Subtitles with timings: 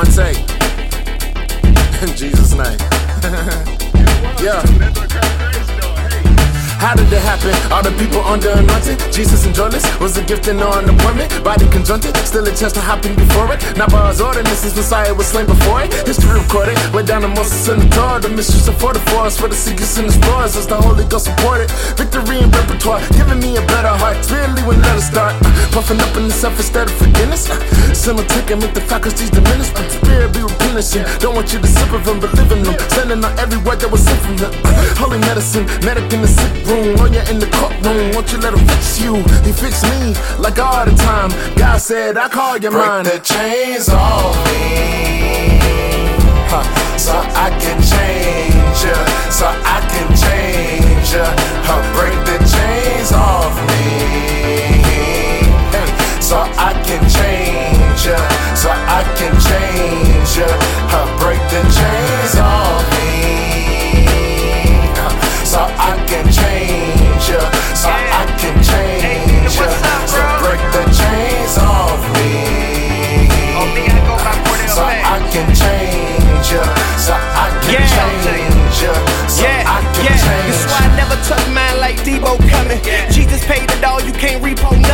[0.00, 0.38] One take.
[2.00, 2.80] In Jesus' name.
[4.40, 4.64] yeah.
[6.80, 7.52] How did it happen?
[7.70, 8.96] All the people under anointing.
[9.12, 11.28] Jesus and Jonas was a gift and no an appointment.
[11.44, 13.60] Body conjuncted, still a chance to hop in before it.
[13.76, 15.92] Not by his ordinances, Messiah was slain before it.
[16.08, 18.20] History recorded, way down to Moses and the Torah.
[18.20, 20.56] The mysteries of for the forest, for the seekers and the stars.
[20.56, 21.70] As the Holy Ghost supported,
[22.00, 23.04] victory and repertoire
[24.14, 24.66] heart.
[24.66, 25.34] When let us start.
[25.42, 27.48] Uh, puffing up in the self instead of forgiveness.
[27.50, 27.58] Uh,
[27.94, 29.70] Similar take and make the faculties diminish.
[29.74, 31.04] Uh, spirit be replenishing.
[31.18, 32.76] Don't want you to sip of him, but live in them.
[32.90, 34.50] Sending out every word that was sent from him.
[34.64, 38.12] Uh, holy medicine, medic in the sick room, lawyer in the courtroom.
[38.14, 39.16] Won't you let him fix you?
[39.46, 41.30] He fixed me like all the time.
[41.56, 43.06] God said, I call your Break mind.
[43.06, 45.58] the chains off me.
[46.50, 46.64] Huh,
[46.98, 48.96] So I can change ya.
[49.30, 51.26] So I can change ya.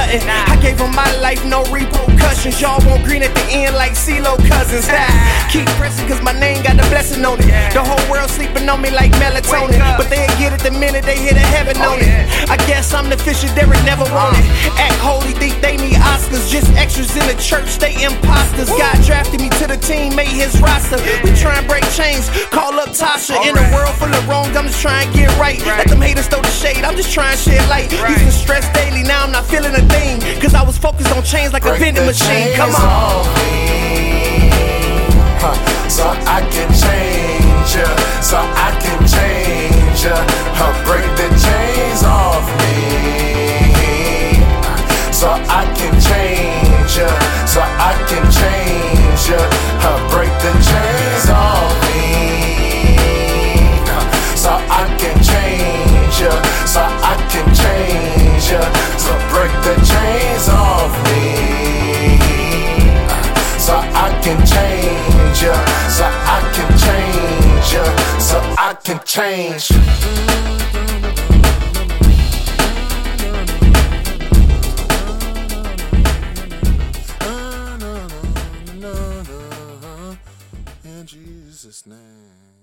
[0.06, 0.28] Nothing.
[0.28, 2.60] I gave him my life, no repercussions.
[2.60, 4.86] Y'all want green at the end like CeeLo Cousins.
[4.90, 7.50] Ah, Keep pressing cause my name got the blessing on it.
[7.72, 9.78] The whole world sleeping on me like melatonin.
[9.96, 12.10] But they'll get it the minute they hit a heaven on it.
[12.50, 14.44] I guess I'm the Fisher Derek never wanted.
[14.78, 16.50] Act holy, think they need Oscars.
[16.50, 18.70] Just extras in the church, they imposters.
[18.70, 20.98] God drafted me to the team, made his roster.
[21.24, 23.36] We try and break chains, call up Tasha.
[23.46, 25.58] In a world full of wrong, I'm just trying to get right.
[25.66, 27.90] Let them haters throw the shade, I'm just trying to shed light.
[27.90, 28.15] Used to
[31.26, 32.54] chains like a vending machine.
[32.54, 33.45] Come on.
[68.84, 69.70] can change.
[80.84, 82.55] In Jesus' name.